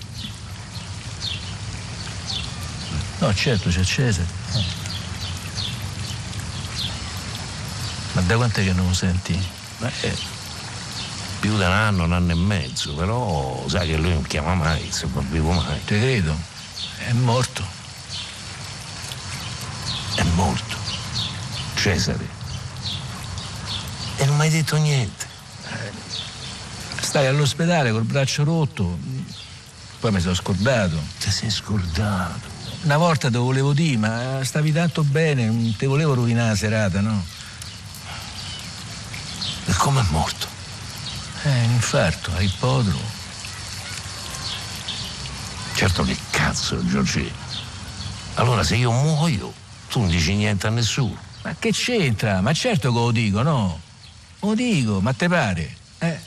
[3.19, 4.27] No, certo, c'è Cesare.
[4.53, 4.63] Eh.
[8.13, 9.61] Ma da quant'è che non lo senti?
[9.77, 10.17] Beh, eh,
[11.39, 14.91] più di un anno, un anno e mezzo, però sai che lui non chiama mai,
[14.91, 15.83] se non vivo mai.
[15.83, 16.35] Te credo.
[16.99, 17.63] È morto.
[20.15, 20.77] È morto.
[21.75, 22.27] Cesare.
[24.17, 25.25] E non mi hai detto niente.
[27.01, 28.97] Stai all'ospedale col braccio rotto.
[29.99, 30.97] Poi mi sono scordato.
[31.19, 32.47] Ti sei scordato.
[32.83, 37.01] Una volta te volevo dire, ma stavi tanto bene, non ti volevo rovinare la serata,
[37.01, 37.23] no?
[39.93, 40.47] Come è morto?
[41.43, 43.11] Eh, un infarto, a ippodromo.
[45.75, 47.31] Certo che cazzo, Giorgi.
[48.33, 49.53] Allora se io muoio,
[49.89, 51.15] tu non dici niente a nessuno.
[51.43, 52.41] Ma che c'entra?
[52.41, 53.79] Ma certo che lo dico, no?
[54.39, 55.75] Lo dico, ma te pare?
[55.99, 56.19] Eh?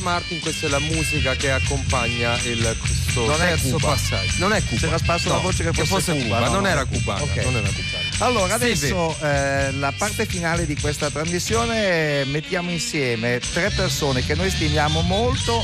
[0.00, 3.88] Martin, questa è la musica che accompagna il, questo Non terzo Cuba.
[3.88, 4.32] passaggio.
[4.38, 4.80] Non è Cuba.
[4.80, 7.36] C'era sparso No, la voce che fosse Cuba, no, non no, era cubana, Ok.
[7.44, 8.08] non era cubana.
[8.18, 14.50] Allora, adesso eh, la parte finale di questa trasmissione mettiamo insieme tre persone che noi
[14.50, 15.62] stimiamo molto,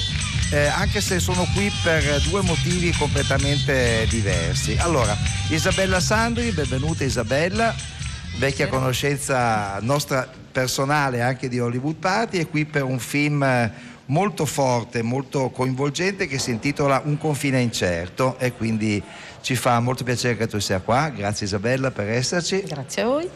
[0.51, 4.77] eh, anche se sono qui per due motivi completamente diversi.
[4.79, 5.17] Allora,
[5.49, 7.75] Isabella Sandri, benvenuta Isabella,
[8.39, 13.71] vecchia conoscenza nostra personale anche di Hollywood Party, è qui per un film eh,
[14.07, 19.03] molto forte, molto coinvolgente che si intitola Un confine incerto e quindi
[19.41, 21.09] ci fa molto piacere che tu sia qua.
[21.09, 22.63] Grazie Isabella per esserci.
[22.63, 23.29] Grazie a voi.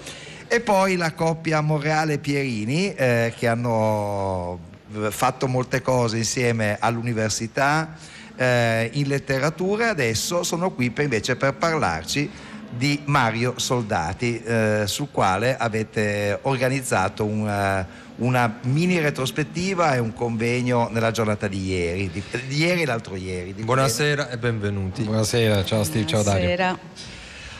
[0.48, 4.59] E poi la coppia Morreale Pierini eh, che hanno
[4.94, 7.94] eh, fatto molte cose insieme all'università,
[8.35, 12.28] eh, in letteratura e adesso sono qui per, invece per parlarci
[12.70, 20.12] di Mario Soldati, eh, sul quale avete organizzato un, eh, una mini retrospettiva e un
[20.12, 23.54] convegno nella giornata di ieri, di, di ieri e l'altro ieri.
[23.54, 25.02] di Buonasera e benvenuti.
[25.02, 26.78] Buonasera, ciao Steve, ciao Dario.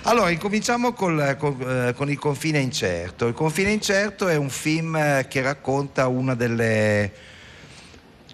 [0.03, 3.27] allora, incominciamo col- col- eh, con Il confine incerto.
[3.27, 7.13] Il confine incerto è un film eh, che racconta una delle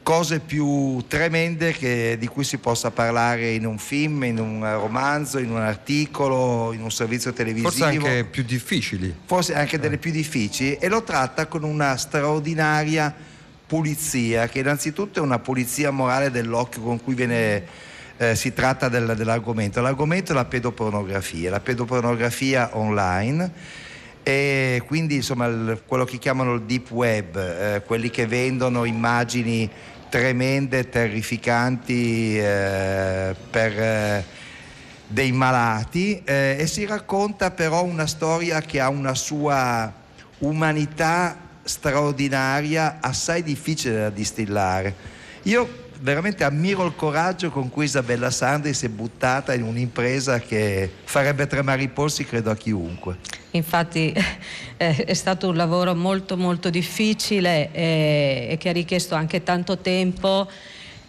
[0.07, 5.39] cose più tremende che- di cui si possa parlare in un film, in un romanzo,
[5.39, 7.71] in un articolo, in un servizio televisivo.
[7.71, 9.13] Forse anche più difficili.
[9.25, 13.13] forse anche delle più difficili, e lo tratta con una straordinaria
[13.67, 17.65] pulizia, che innanzitutto è una pulizia morale dell'occhio con cui viene,
[18.17, 19.81] eh, si tratta del- dell'argomento.
[19.81, 23.51] L'argomento è la pedopornografia, la pedopornografia online
[24.29, 29.71] e quindi insomma il- quello che chiamano il deep web, eh, quelli che vendono immagini
[30.09, 34.25] tremende, terrificanti eh, per eh,
[35.07, 39.93] dei malati eh, e si racconta però una storia che ha una sua
[40.39, 44.93] umanità straordinaria, assai difficile da distillare.
[45.43, 50.91] Io veramente ammiro il coraggio con cui Isabella Sandri si è buttata in un'impresa che
[51.05, 53.19] farebbe tremare i polsi credo a chiunque.
[53.53, 54.13] Infatti
[54.77, 59.79] eh, è stato un lavoro molto molto difficile e, e che ha richiesto anche tanto
[59.79, 60.49] tempo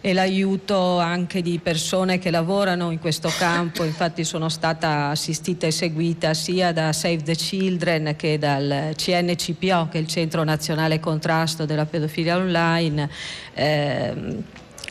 [0.00, 3.82] e l'aiuto anche di persone che lavorano in questo campo.
[3.82, 9.98] Infatti sono stata assistita e seguita sia da Save the Children che dal CNCPO, che
[9.98, 13.10] è il Centro Nazionale Contrasto della Pedofilia Online.
[13.54, 14.42] ehm,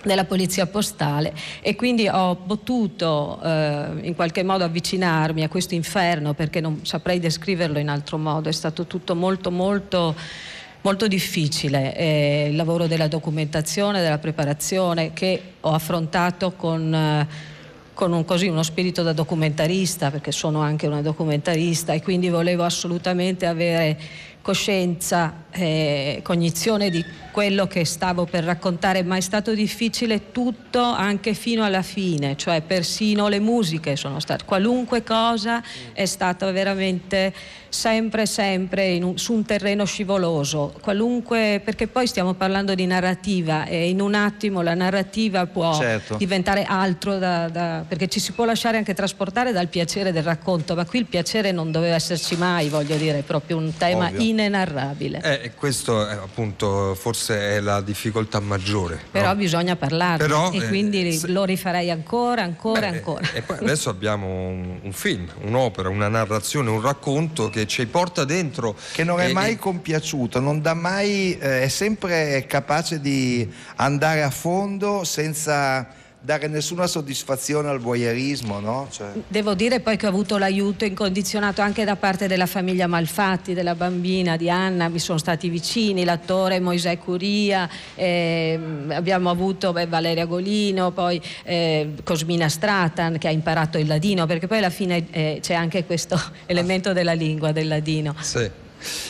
[0.03, 6.33] della polizia postale e quindi ho potuto eh, in qualche modo avvicinarmi a questo inferno
[6.33, 10.15] perché non saprei descriverlo in altro modo, è stato tutto molto molto
[10.81, 17.27] molto difficile eh, il lavoro della documentazione, della preparazione che ho affrontato con, eh,
[17.93, 22.63] con un- così, uno spirito da documentarista perché sono anche una documentarista e quindi volevo
[22.63, 23.99] assolutamente avere
[24.51, 31.33] coscienza e cognizione di quello che stavo per raccontare, ma è stato difficile tutto anche
[31.33, 35.61] fino alla fine, cioè persino le musiche sono state, qualunque cosa
[35.93, 37.33] è stata veramente
[37.69, 43.65] sempre, sempre in un- su un terreno scivoloso, qualunque, perché poi stiamo parlando di narrativa
[43.65, 46.15] e in un attimo la narrativa può Certo.
[46.15, 50.73] diventare altro, da- da- perché ci si può lasciare anche trasportare dal piacere del racconto,
[50.75, 54.19] ma qui il piacere non doveva esserci mai, voglio dire, è proprio un tema Ovvio.
[54.37, 55.21] Inenarrabile.
[55.23, 58.95] Eh, questo è appunto forse è la difficoltà maggiore.
[58.95, 59.01] no?
[59.11, 63.27] Però bisogna parlarne Però, e eh, quindi lo rifarei ancora, ancora, Beh, ancora.
[63.33, 68.23] E poi adesso abbiamo un, un film, un'opera, una narrazione, un racconto che ci porta
[68.23, 68.75] dentro.
[68.93, 73.47] Che non è e- mai e- compiaciuto, non dà mai, eh, è sempre capace di
[73.75, 75.87] andare a fondo senza
[76.27, 78.89] dare nessuna soddisfazione al voyeurismo, no?
[78.91, 83.53] Cioè- Devo dire poi che ho avuto l'aiuto incondizionato anche da parte della famiglia Malfatti,
[83.53, 89.87] della bambina di Anna, mi sono stati vicini, l'attore Moisè Curia, ehm, abbiamo avuto beh,
[89.87, 95.07] Valeria Golino, poi eh, Cosmina Stratan che ha imparato il ladino, perché poi alla fine
[95.11, 98.13] eh, c'è anche questo elemento della lingua, del ladino.
[98.19, 98.65] Sì.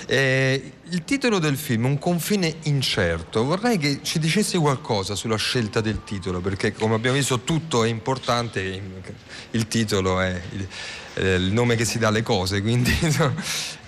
[0.06, 5.82] Eh, il titolo del film, Un confine incerto, vorrei che ci dicessi qualcosa sulla scelta
[5.82, 8.82] del titolo, perché come abbiamo visto tutto è importante,
[9.52, 10.68] il titolo è il,
[11.16, 13.34] eh, il nome che si dà alle cose, quindi insomma,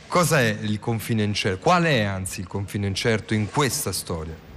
[0.08, 1.60] cosa è il confine incerto?
[1.60, 4.49] Qual è anzi il confine incerto in questa storia?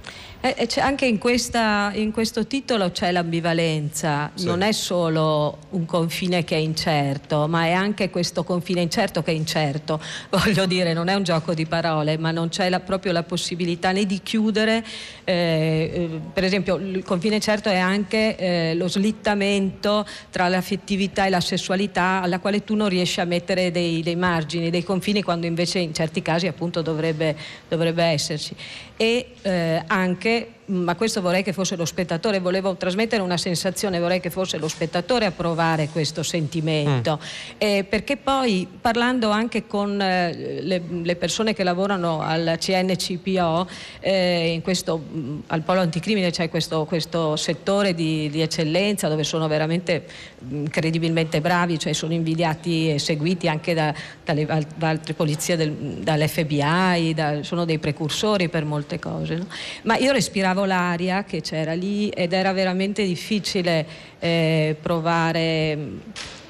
[0.45, 4.43] Eh, anche in, questa, in, questo titolo c'è l'ambivalenza, sì.
[4.43, 9.31] non è solo un confine che è incerto, ma è anche questo confine incerto che
[9.31, 10.01] è incerto.
[10.29, 13.93] Voglio dire, non è un gioco di parole, ma non c'è la, proprio la possibilità
[13.93, 14.83] né di chiudere.
[15.23, 21.29] Eh, eh, per esempio, il confine incerto è anche eh, lo slittamento tra l'affettività e
[21.29, 25.45] la sessualità alla quale tu non riesci a mettere dei, dei margini, dei confini, quando
[25.45, 27.33] invece in certi casi appunto dovrebbe,
[27.69, 28.53] dovrebbe esserci.
[28.97, 34.19] E eh, anche ma questo vorrei che fosse lo spettatore, volevo trasmettere una sensazione, vorrei
[34.19, 37.55] che fosse lo spettatore a provare questo sentimento, mm.
[37.57, 43.67] eh, perché poi parlando anche con eh, le, le, persone che lavorano al CNCPO,
[43.99, 49.47] eh, questo, mh, al Polo Anticrimine c'è questo, questo settore di, di, eccellenza dove sono
[49.47, 50.05] veramente
[50.49, 53.93] incredibilmente bravi, cioè sono invidiati e seguiti anche da,
[54.23, 59.35] dalle da altre polizie, del, dall'FBI, da, sono dei precursori per molte cose.
[59.35, 59.47] No?
[59.83, 63.85] Ma io respiravo l'aria che c'era lì ed era veramente difficile
[64.19, 65.41] eh, provare,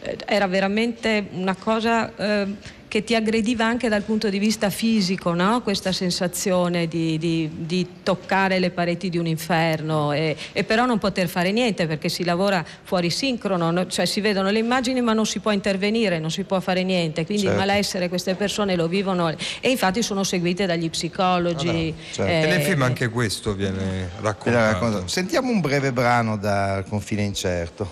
[0.02, 2.48] eh, era veramente una cosa eh,
[2.94, 5.64] che ti aggrediva anche dal punto di vista fisico, no?
[5.64, 11.00] questa sensazione di, di, di, toccare le pareti di un inferno e, e, però non
[11.00, 13.88] poter fare niente perché si lavora fuori sincrono, no?
[13.88, 17.26] cioè si vedono le immagini ma non si può intervenire, non si può fare niente,
[17.26, 17.60] quindi certo.
[17.60, 21.68] il malessere queste persone lo vivono e infatti sono seguite dagli psicologi.
[21.68, 22.32] Ah, no, certo.
[22.32, 25.08] eh, e nel film anche questo viene raccontato.
[25.08, 27.92] Sentiamo un breve brano da Confine Incerto.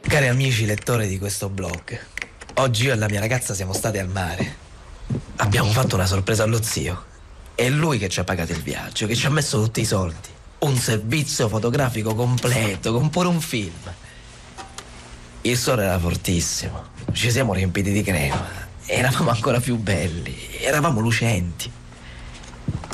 [0.00, 1.98] Cari amici lettori di questo blog,
[2.58, 4.56] Oggi io e la mia ragazza siamo stati al mare.
[5.36, 7.04] Abbiamo fatto una sorpresa allo zio.
[7.54, 10.28] È lui che ci ha pagato il viaggio, che ci ha messo tutti i soldi.
[10.58, 13.94] Un servizio fotografico completo, con pure un film.
[15.42, 16.82] Il sole era fortissimo.
[17.12, 18.44] Ci siamo riempiti di crema.
[18.86, 20.36] Eravamo ancora più belli.
[20.58, 21.70] Eravamo lucenti.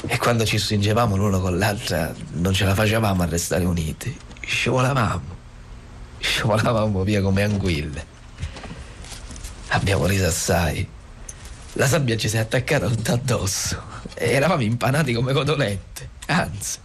[0.07, 4.15] E quando ci stringevamo l'uno con l'altra, non ce la facevamo a restare uniti.
[4.41, 5.37] Scivolavamo.
[6.19, 8.13] Scivolavamo via come anguille.
[9.75, 10.87] Abbiamo riso assai.
[11.73, 13.83] La sabbia ci si è attaccata tutta addosso.
[14.15, 16.11] E eravamo impanati come cotolette.
[16.27, 16.79] Anzi,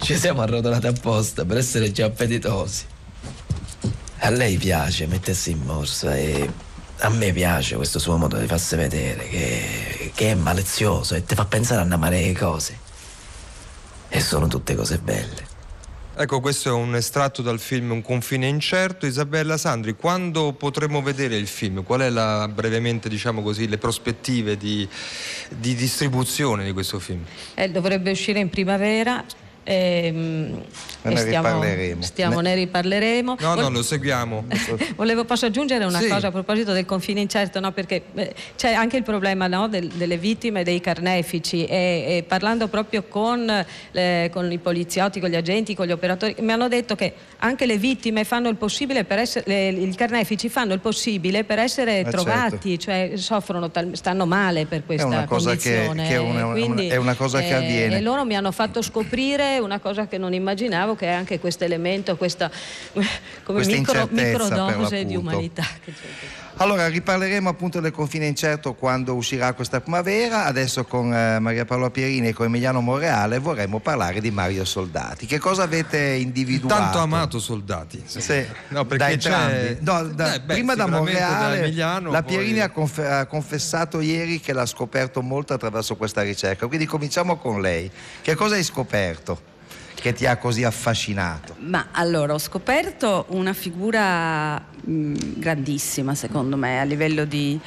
[0.00, 2.84] ci siamo arrotolati apposta per essere già appetitosi.
[4.18, 6.50] A lei piace mettersi in morsa e
[6.98, 11.36] a me piace questo suo modo di farsi vedere, che, che è malizioso e ti
[11.36, 12.76] fa pensare a una marea di cose.
[14.08, 15.51] E sono tutte cose belle.
[16.14, 19.06] Ecco, questo è un estratto dal film Un confine incerto.
[19.06, 21.82] Isabella Sandri, quando potremo vedere il film?
[21.84, 24.86] Qual è la, brevemente, diciamo così, le prospettive di,
[25.48, 27.24] di distribuzione di questo film?
[27.54, 29.24] Eh, dovrebbe uscire in primavera,
[29.64, 30.60] Ehm,
[31.02, 32.02] ne stiamo, riparleremo.
[32.02, 32.48] Stiamo, ne...
[32.50, 33.36] ne riparleremo.
[33.40, 34.44] No, no, lo seguiamo.
[34.96, 36.08] Volevo, posso aggiungere una sì.
[36.08, 37.72] cosa a proposito del confine incerto, no?
[37.72, 39.68] perché eh, c'è anche il problema no?
[39.68, 45.30] Del, delle vittime, dei carnefici e, e parlando proprio con, eh, con, i poliziotti, con
[45.30, 49.04] gli agenti, con gli operatori, mi hanno detto che anche le vittime fanno il possibile
[49.04, 53.16] per essere, le, i carnefici fanno il possibile per essere eh trovati, certo.
[53.16, 56.02] cioè soffrono, stanno male per questa è una cosa condizione.
[56.02, 57.96] Che, che è, una, Quindi, è una cosa che eh, avviene.
[57.96, 61.64] E loro mi hanno fatto scoprire una cosa che non immaginavo, che è anche questo
[61.64, 62.50] elemento, questa,
[63.44, 65.64] come micro, microdose di umanità.
[66.56, 71.90] Allora riparleremo appunto del confine incerto quando uscirà questa primavera, adesso con eh, Maria Paola
[71.90, 75.26] Pierini e con Emiliano Monreale vorremmo parlare di Mario Soldati.
[75.26, 76.74] Che cosa avete individuato?
[76.80, 78.02] Tanto amato Soldati.
[78.06, 78.20] Sì.
[78.20, 78.46] sì.
[78.68, 79.78] No, da entrambi.
[79.80, 82.60] No, da, eh, beh, prima da Monreale, da Emiliano, la Pierini poi...
[82.60, 87.60] ha, conf- ha confessato ieri che l'ha scoperto molto attraverso questa ricerca, quindi cominciamo con
[87.60, 87.90] lei.
[88.20, 89.50] Che cosa hai scoperto?
[89.94, 91.56] Che ti ha così affascinato?
[91.60, 97.58] Ma allora ho scoperto una figura mh, grandissima secondo me a livello di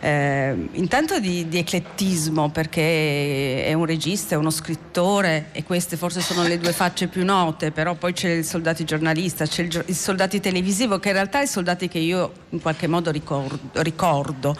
[0.00, 6.20] eh, intanto di, di, eclettismo perché è un regista, è uno scrittore e queste forse
[6.20, 9.94] sono le due facce più note, però poi c'è il soldato giornalista, c'è il, il
[9.94, 13.80] soldato televisivo che in realtà è il soldato che io in qualche modo ricordo.
[13.80, 14.56] ricordo.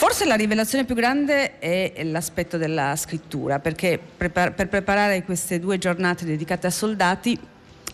[0.00, 6.24] Forse la rivelazione più grande è l'aspetto della scrittura, perché per preparare queste due giornate
[6.24, 7.38] dedicate a soldati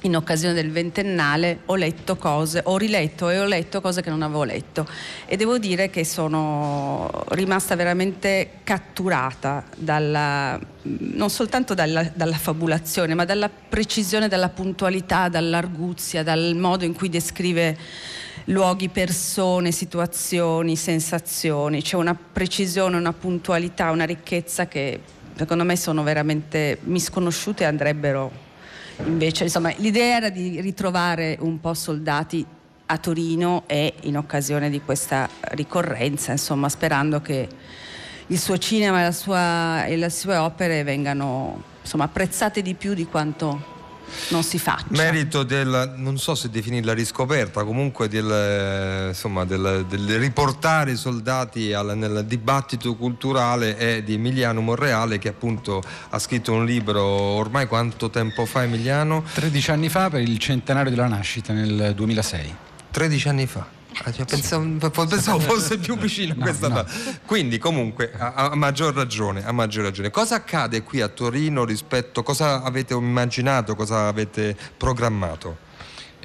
[0.02, 4.22] in occasione del ventennale ho letto cose, ho riletto e ho letto cose che non
[4.22, 4.86] avevo letto.
[5.26, 13.24] E devo dire che sono rimasta veramente catturata dalla, non soltanto dalla, dalla fabulazione, ma
[13.24, 17.76] dalla precisione, dalla puntualità, dall'arguzia, dal modo in cui descrive
[18.47, 21.82] luoghi, persone, situazioni, sensazioni.
[21.82, 25.01] C'è una precisione, una puntualità, una ricchezza che
[25.34, 28.30] secondo me sono veramente misconosciute e andrebbero
[29.05, 29.44] invece.
[29.44, 32.44] Insomma, l'idea era di ritrovare un po' soldati
[32.88, 37.49] a Torino e in occasione di questa ricorrenza, insomma, sperando che
[38.28, 43.07] il suo cinema e, sua, e le sue opere vengano insomma, apprezzate di più di
[43.07, 43.74] quanto
[44.28, 44.86] non si faccia.
[44.88, 51.72] Merito del, non so se definirla riscoperta, comunque del, insomma, del, del riportare i soldati
[51.72, 57.66] al, nel dibattito culturale è di Emiliano Monreale che appunto ha scritto un libro ormai
[57.66, 59.24] quanto tempo fa Emiliano?
[59.34, 62.54] 13 anni fa per il centenario della nascita nel 2006.
[62.90, 63.76] 13 anni fa.
[64.05, 66.84] Ah, cioè, pensavo, pensavo fosse più vicino a questa no.
[67.24, 70.11] Quindi, comunque, a, a maggior ragione, a maggior ragione.
[70.11, 75.64] Cosa accade qui a Torino rispetto cosa avete immaginato, cosa avete programmato?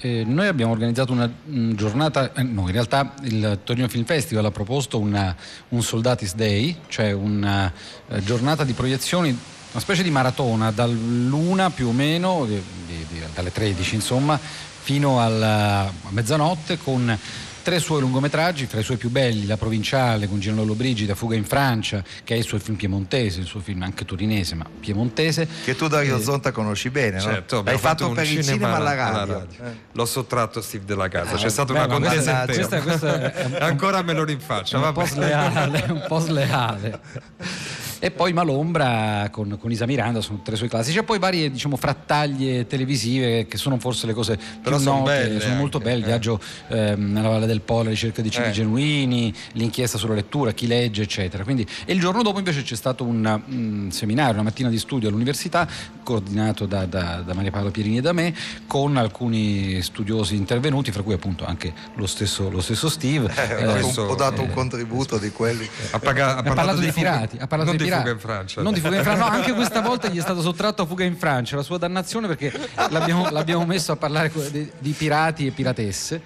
[0.04, 4.46] Eh, noi abbiamo organizzato una mm, giornata, eh, no, in realtà il Torino Film Festival
[4.46, 5.36] ha proposto una-
[5.70, 7.72] un Soldatis Day, cioè una
[8.10, 13.22] eh, giornata di proiezioni, una specie di maratona dall'una più o meno, di- di- di-
[13.34, 14.40] dalle 13 insomma,
[14.84, 17.16] fino alla a mezzanotte con
[17.62, 21.46] tre suoi lungometraggi, fra i suoi più belli, La Provinciale con Gino Lollobrigida, Fuga in
[21.46, 25.48] Francia, che è il suo film piemontese, il suo film anche torinese, ma piemontese.
[25.64, 27.22] Che tu Dario Eh, Zonta conosci bene, no?
[27.22, 29.34] Certo, L'hai abbiamo fatto, un per il cinema alla radio.
[29.40, 29.76] radio.
[29.92, 33.46] L'ho sottratto a Steve della casa, Ah, c'è stata beh, una contesa questa- questa è
[33.46, 34.76] un- Ancora me lo rinfaccia.
[34.76, 35.00] È un vabbè.
[35.00, 37.00] po' sleale, un po' sleale.
[38.04, 41.76] E poi Malombra con, con Isa Miranda sono tre suoi classici, e poi varie diciamo,
[41.76, 45.90] frattaglie televisive che sono forse le cose Però più son note, belle sono molto anche,
[45.90, 46.08] belle, il eh.
[46.08, 46.40] viaggio
[46.70, 48.52] ehm, nella Valle del Po, la ricerca di cibi Eh.
[48.52, 51.44] genuini, l'inchiesta sulla lettura, chi legge, eccetera.
[51.44, 55.08] Quindi, e il giorno dopo invece c'è stato un, un seminario, una mattina di studio
[55.08, 55.68] all'università,
[56.02, 58.34] coordinato da, da- da Maria Paola Pierini e da me,
[58.66, 63.32] con alcuni studiosi intervenuti, fra cui appunto anche lo stesso, lo stesso Steve.
[63.36, 65.70] Eh, ho dato un- Eh, ho dato un eh, contributo di quelli.
[65.92, 67.90] Ha, paga- ha ha parlato dei pirati, ha parlato dei di pirati.
[67.98, 68.62] Fuga in Francia.
[68.62, 71.04] Non di fuga in Francia, no, anche questa volta gli è stato sottratto a fuga
[71.04, 72.52] in Francia, la sua dannazione perché
[72.90, 76.22] l'abbiamo, l'abbiamo messo a parlare di, di pirati e piratesse.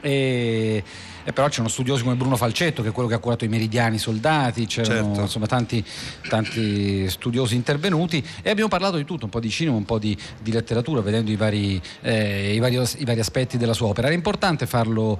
[0.00, 0.84] E,
[1.26, 3.96] e però c'erano studiosi come Bruno Falcetto, che è quello che ha curato i meridiani
[3.96, 5.20] soldati, c'erano Certo.
[5.22, 5.82] insomma tanti,
[6.28, 10.14] tanti studiosi intervenuti e abbiamo parlato di tutto, un po' di cinema, un po' di,
[10.42, 14.08] di letteratura, vedendo i vari, eh, i, vari, i vari aspetti della sua opera.
[14.08, 15.18] Era importante farlo,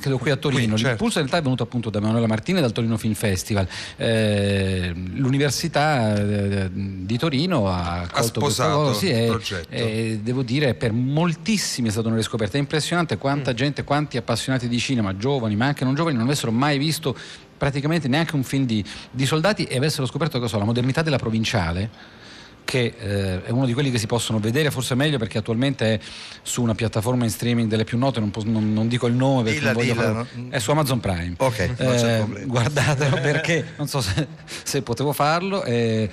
[0.00, 0.60] credo, qui a Torino.
[0.60, 0.88] Qui, certo.
[0.88, 3.68] L'impulso in realtà è venuto appunto da Manuela Martini e dal Torino Film Festival.
[3.96, 9.68] Eh, l'Università eh, di Torino ha colto questa sposato cosa, sì, il progetto.
[9.70, 12.56] e devo dire per moltissimi è stata una riscoperta.
[12.56, 13.56] È impressionante quanta Mm.
[13.56, 17.16] gente, quanti appassionati di cinema, giovani ma anche non giovani, non avessero mai visto
[17.56, 22.22] praticamente neanche un film di, di soldati e avessero scoperto cosa la modernità della provinciale
[22.64, 26.00] che eh, è uno di quelli che si possono vedere forse meglio perché attualmente è
[26.42, 29.42] su una piattaforma in streaming delle più note, non, pos- non- non dico il nome
[29.44, 30.46] perché Dilla, non voglio dilla, farlo- no?
[30.50, 31.34] è su Amazon Prime.
[31.36, 34.26] Ok, Eh, guardatelo perché non so se,
[34.62, 35.62] se potevo farlo.
[35.64, 36.08] eh,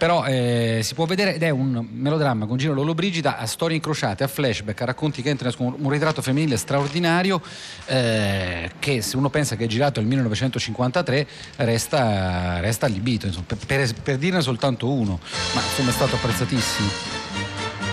[0.00, 4.24] però eh, si può vedere ed è un melodramma con Gino Lollobrigida a storie incrociate,
[4.24, 7.42] a flashback, a racconti che entrano con un ritratto femminile straordinario
[7.84, 11.26] eh, che se uno pensa che è girato nel 1953
[11.56, 15.20] resta, resta allibito, insomma, per, per- per dirne soltanto uno,
[15.52, 16.88] ma insomma è stato apprezzatissimo.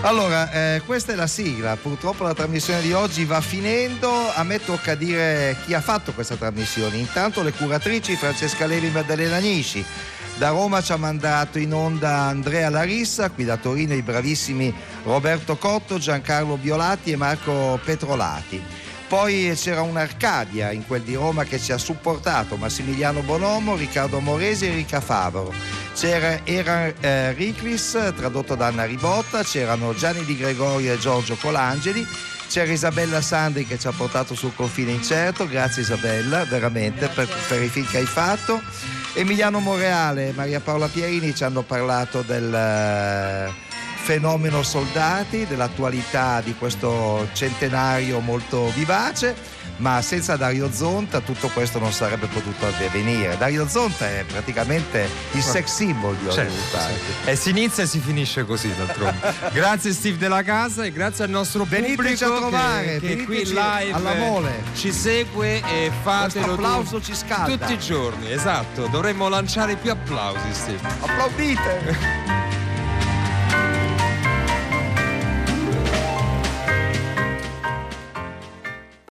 [0.00, 1.76] Allora, eh, questa è la sigla.
[1.76, 4.30] Purtroppo la trasmissione di oggi va finendo.
[4.32, 6.96] A me tocca dire chi ha fatto questa trasmissione.
[6.96, 9.84] Intanto le curatrici Francesca Levi e Maddalena Nisci.
[10.38, 14.72] Da Roma ci ha mandato in onda Andrea Larissa, qui da Torino i bravissimi
[15.02, 18.62] Roberto Cotto, Giancarlo Biolati e Marco Petrolati.
[19.08, 24.66] Poi c'era un'Arcadia in quel di Roma che ci ha supportato Massimiliano Bonomo, Riccardo Moresi
[24.66, 25.52] e Enrica Favaro.
[25.96, 32.06] C'era era eh, Riclis tradotto da Anna Ribotta, c'erano Gianni Di Gregorio e Giorgio Colangeli,
[32.48, 37.60] c'era Isabella Sandri che ci ha portato sul confine incerto, grazie Isabella veramente per, per
[37.60, 38.62] i film che hai fatto.
[39.18, 43.52] Emiliano Moreale e Maria Paola Pierini ci hanno parlato del eh,
[43.96, 49.34] fenomeno soldati, dell'attualità di questo centenario molto vivace,
[49.78, 53.36] ma senza Dario Zonta tutto questo non sarebbe potuto avvenire.
[53.36, 57.30] Dario Zonta è praticamente il sex symbol di Certo, Hollywood Party.
[57.30, 59.34] E si inizia e si finisce così d'altronde.
[59.52, 63.44] grazie Steve della casa e grazie al nostro Veniteci pubblico a trovare, che, che qui
[63.44, 64.62] live alla mole.
[64.74, 67.56] ci segue e fatelo applauso ci scalda.
[67.56, 68.86] tutti i giorni, esatto.
[68.86, 70.80] Dovremmo lanciare più applausi, Steve.
[71.00, 72.36] Applaudite!